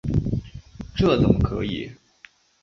[0.95, 1.91] 这怎么可以！